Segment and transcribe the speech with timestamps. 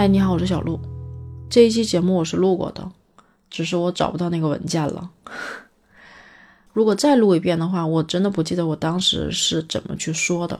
[0.00, 0.80] 嗨，你好，我是小鹿。
[1.50, 2.90] 这一期节目我是录过的，
[3.50, 5.10] 只是我找不到那个文件了。
[6.72, 10.58] 如果再录一遍的话，我真的不记得我当时是怎么去说的。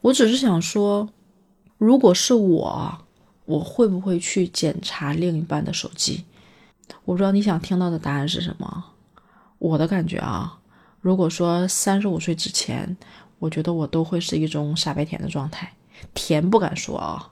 [0.00, 1.06] 我只是想说，
[1.76, 2.98] 如果是我，
[3.44, 6.24] 我会不会去检查另一半的手机？
[7.04, 8.84] 我不知道你想听到的答案是什么。
[9.58, 10.58] 我的感觉啊，
[11.02, 12.96] 如果说三十五岁之前，
[13.38, 15.74] 我觉得我都会是一种傻白甜的状态，
[16.14, 17.28] 甜不敢说啊。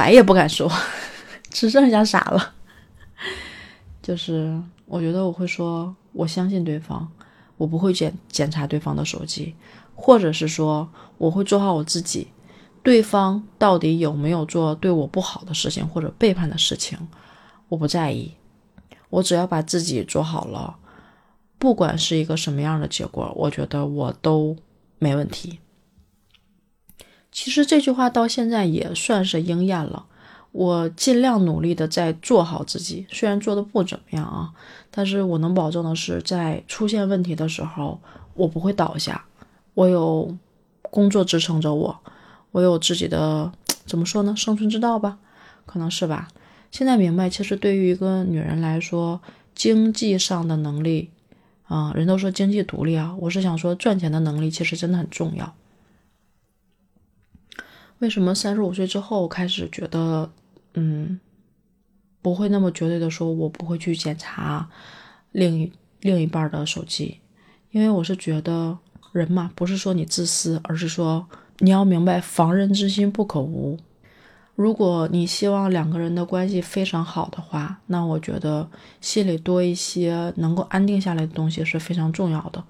[0.00, 0.66] 白也不敢说，
[1.50, 2.54] 只剩下傻了。
[4.00, 7.06] 就是我觉得我会说，我相信对方，
[7.58, 9.54] 我不会检检查对方的手机，
[9.94, 12.28] 或者是说我会做好我自己。
[12.82, 16.98] 对方到底有没有做对我不好的事情或者背叛的事情，
[17.68, 18.32] 我不在意。
[19.10, 20.74] 我只要把自己做好了，
[21.58, 24.56] 不管是一个什么样的结果，我觉得我都
[24.98, 25.58] 没问题。
[27.32, 30.06] 其实这句话到现在也算是应验了。
[30.52, 34.50] 我尽量努力的在做好自己，虽然做的不怎么样啊，
[34.90, 38.00] 但是我能保证的是，在出现问题的时候，
[38.34, 39.24] 我不会倒下。
[39.74, 40.36] 我有
[40.82, 42.00] 工作支撑着我，
[42.50, 43.52] 我有自己的
[43.86, 44.34] 怎么说呢？
[44.36, 45.18] 生存之道吧，
[45.66, 46.26] 可能是吧。
[46.72, 49.20] 现在明白，其实对于一个女人来说，
[49.54, 51.10] 经济上的能力
[51.68, 55.54] 啊，人都说经济独立啊，我是想说，赚钱的能力其实真的很重要。
[58.00, 60.30] 为什么三十五岁之后开始觉得，
[60.74, 61.18] 嗯，
[62.20, 64.68] 不会那么绝对的说，我不会去检查
[65.32, 67.20] 另一另一半的手机？
[67.70, 68.76] 因为我是觉得
[69.12, 71.26] 人嘛，不是说你自私，而是说
[71.58, 73.78] 你要明白防人之心不可无。
[74.56, 78.68] 如果你希望两个人的关系非常好的话，那我觉得
[79.00, 82.62] 心里多一些能够安定下来的东西是非常重要的。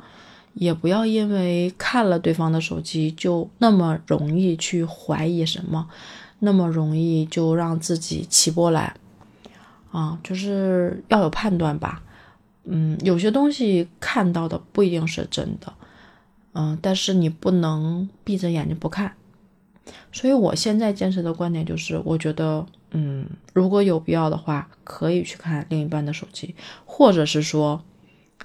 [0.54, 5.88] 也不要因为看了对方的手机就那么容易去怀疑什么，
[6.40, 8.92] 那么容易就让自己起波澜
[9.92, 12.02] 啊，就是要有判断吧。
[12.64, 15.72] 嗯，有些东西看到的不一定是真的，
[16.52, 19.12] 嗯，但是你不能闭着眼睛不看。
[20.12, 26.54] 所以我现在坚持的观点就是，我觉得，嗯，如果有必要的话，可以去看另一半的手机，
[26.84, 27.82] 或者是说。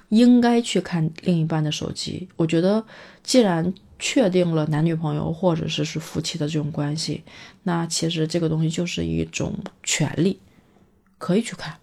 [0.08, 2.28] 应该去看另一半的手机。
[2.36, 2.84] 我觉得，
[3.22, 7.22] 既然确定了男女朋友或者是是夫妻的这种关系，
[7.62, 10.38] 那其实这个东西就是一种权利，
[11.18, 11.78] 可以去看。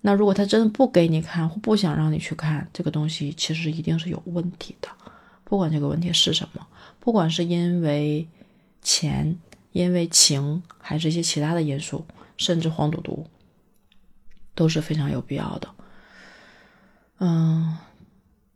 [0.00, 4.88] 那如果他真的不给你看，或不想让你去看这个东西，其实一定是有问题的。
[5.44, 6.66] 不管这个问题是什么，
[7.00, 8.28] 不管是因为
[8.80, 9.36] 钱、
[9.72, 12.04] 因为情，还是一些其他的因素，
[12.36, 13.26] 甚至黄赌毒，
[14.54, 15.68] 都是非常有必要的。
[17.20, 17.76] 嗯，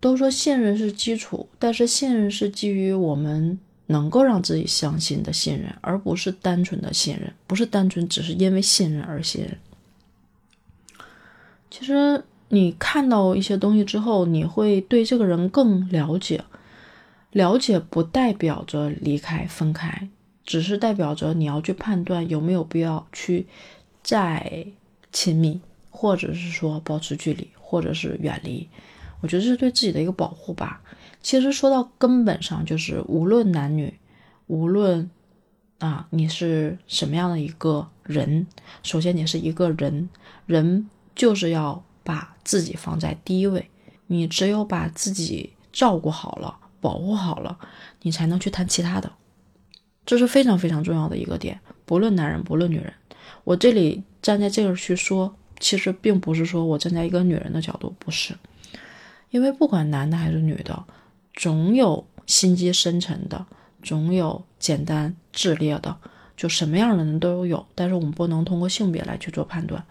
[0.00, 9.58] 都说信任是基础，但是信任是基于我们能够让自己相信的信任，而不是单纯的信任，不是单纯只是因为信任而信任。
[11.70, 16.44] 其实你看到一些东西之后，你会对这个人更了解，
[17.32, 20.08] 了解不代表着离开分开，
[20.44, 23.46] 只是代表着你要去判断有没有必要去
[24.02, 24.66] 再
[25.10, 27.48] 亲密，或者是说保持距离。
[27.72, 28.68] 或者是远离，
[29.22, 30.82] 我觉得这是对自己的一个保护吧。
[31.22, 33.98] 其实说到根本上，就是无论男女，
[34.46, 35.10] 无论
[35.78, 38.46] 啊你是什么样的一个人，
[38.82, 40.10] 首先你是一个人，
[40.44, 43.70] 人就是要把自己放在第一位。
[44.08, 47.58] 你只有把自己照顾好了，保护好了，
[48.02, 49.10] 你才能去谈其他的。
[50.04, 51.58] 这是非常非常重要的一个点。
[51.86, 52.92] 不论男人，不论女人，
[53.44, 55.34] 我这里站在这个去说。
[55.62, 58.34] 其实并不是说我站在一个女人的角度，不是，
[59.30, 60.84] 因为不管男的还是女的，
[61.32, 63.46] 总有心机深沉的，
[63.80, 65.96] 总有简单炽烈的，
[66.36, 67.64] 就什么样的人都有。
[67.76, 69.84] 但是我们不能通过性别来去做判断。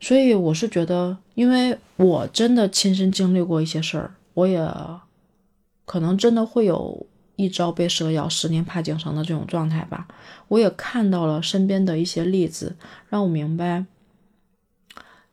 [0.00, 4.68] 所以我是觉得，因为我真的亲身经历过一些事儿，我也
[5.84, 7.06] 可能真的会有
[7.36, 10.08] 一朝被蛇咬，十年怕井绳的这种状态吧。
[10.48, 12.74] 我也看到了身边的一些例子，
[13.08, 13.86] 让我明白。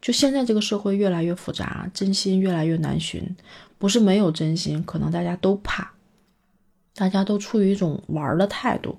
[0.03, 3.23] 就现在这个社会越来越复杂，真心越来越难寻。
[3.77, 5.93] 不是没有真心，可能大家都怕，
[6.93, 8.97] 大家都处于一种玩的态度，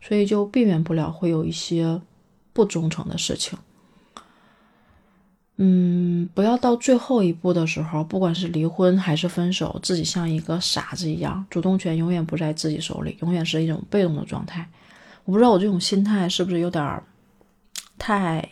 [0.00, 2.00] 所以就避免不了会有一些
[2.52, 3.58] 不忠诚的事情。
[5.56, 14.68] 嗯，不要到最后一步的时候，不管是离婚还是分手，自己像一个傻子一样，主动权永远不在自己手里，永远是一种被动的状态。
[15.24, 17.02] 我不知道我这种心态是不是有点
[17.98, 18.48] 太。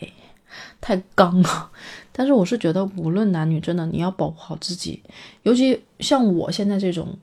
[0.81, 1.71] 太刚了，
[2.11, 5.01] 但是我是觉得，无论男女，真的你要保护好自己。
[5.43, 7.17] 尤其像我现在这种，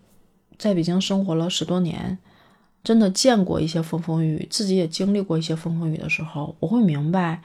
[0.58, 2.18] 在北京生活了十多年，
[2.84, 7.42] 真的见过一些风风雨雨，自己也经历过一些风风雨雨的时候，我会明白，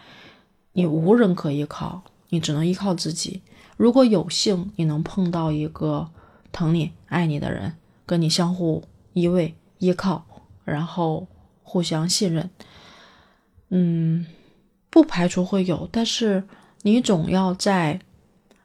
[0.74, 3.42] 你无人可依靠，你只能依靠自己。
[3.78, 6.10] 如果有幸你能碰到一个
[6.52, 7.74] 疼你、爱你的人，
[8.06, 8.84] 跟你相互
[9.14, 10.26] 依偎、依靠，
[10.66, 11.28] 然后
[11.62, 12.50] 互相信任，
[13.70, 14.26] 嗯，
[14.98, 16.44] 不排除会有，但是
[16.82, 18.00] 你总要在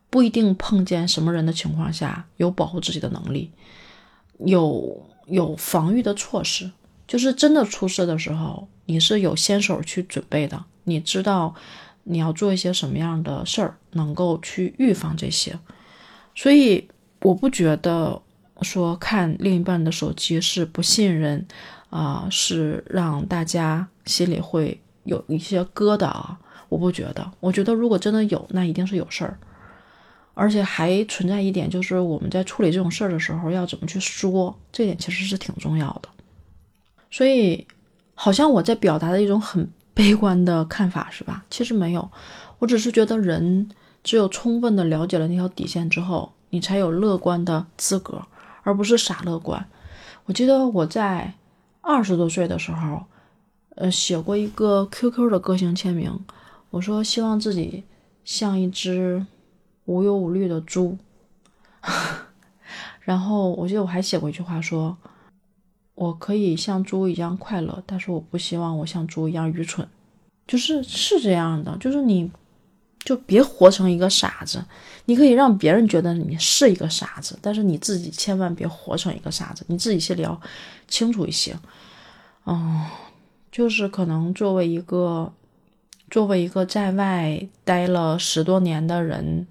[0.09, 3.51] 不一定碰见什么人的情况下，有保护自己的能力，
[4.39, 5.07] 有。
[5.29, 6.69] 有防御的措施，
[7.07, 10.65] 就是真的出事的时候，你是有先手去准备的。
[10.83, 11.55] 你知道
[12.03, 15.57] 你要做一些什么样的事儿，能够去预防这些。
[16.35, 16.89] 所以
[17.21, 18.21] 我不觉得
[18.63, 21.47] 说看另一半的手机是不信任
[21.89, 26.39] 啊，是让大家心里会有一些疙瘩啊。
[26.69, 29.39] 我不觉得，我觉得如果真的有，那一定是有事儿。
[30.33, 36.09] 而且还存在一点，就是我们在处理这种事儿的时候，要怎么去说，这点其实是挺重要的。
[37.11, 37.67] 所以，
[38.15, 41.45] 好像我在表达的一种很悲观的看法，是吧？
[41.51, 42.11] 其实没有，
[42.59, 43.69] 我只是觉得人
[44.03, 48.23] 只有充分的了解了那条底线之后，你才有乐观的资格，
[48.63, 49.69] 而不是傻乐观。
[50.25, 51.35] 我记得我在
[51.83, 53.05] 二十多岁的时候，
[53.77, 56.19] 呃，写过一个 QQ 的个性签名，
[56.71, 57.85] 我说希望自己
[58.25, 59.27] 像一只。
[59.87, 60.97] 无忧无虑的猪，
[63.03, 64.97] 然后我记得我还写过一句话，说
[65.97, 69.87] 我可以像猪一样快乐，但是我不希望我像猪一样愚蠢。
[70.47, 72.31] 就是是这样的，就是你
[73.01, 74.65] 就别活成一个傻子。
[75.07, 80.41] 你可以让别人觉得你是一个傻子，但是你自己千万别活成一个傻子，你自己心里要
[80.87, 81.59] 清楚一些。
[82.47, 82.87] 嗯，
[83.53, 85.33] 就是可能作为一个
[86.11, 89.47] 作为一个在外待了十多年的人。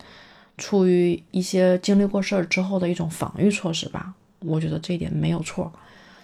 [0.57, 5.71] 出于一些经历过事儿之后的一种防御措施吧，我觉得这一点没有错。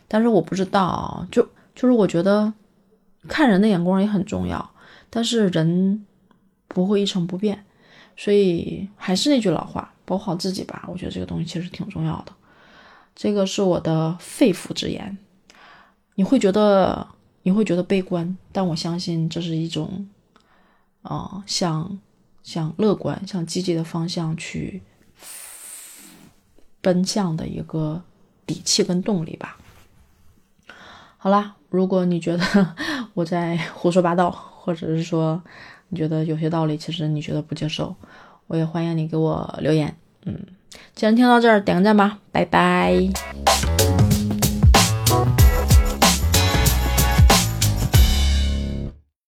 [0.07, 1.41] 但是我不知道，就
[1.73, 2.53] 就是我觉得
[3.27, 4.69] 看人的眼光也很重要。
[5.09, 6.05] 但是人
[6.67, 7.65] 不会一成不变，
[8.15, 10.85] 所以还是那句老话，保护好自己吧。
[10.87, 12.31] 我觉得这个东西其实挺重要的。
[13.15, 15.17] 这个是我的肺腑之言。
[16.13, 17.07] 你会觉得
[17.47, 20.05] 你会觉得悲观，但我相信这是一种，
[21.01, 21.97] 啊，向。
[22.43, 24.81] 向乐观、向积极的方向去
[26.79, 28.01] 奔向的一个
[28.45, 29.57] 底气跟动力吧。
[31.17, 32.75] 好啦，如果你觉得
[33.13, 35.43] 我在胡说八道，或者是说
[35.89, 37.93] 你觉得有些道理，其实你觉得不接受，
[38.47, 39.93] 我也欢迎你给我留言。
[40.23, 40.39] 嗯，
[40.95, 43.09] 既然听到这儿，点个赞吧，拜拜。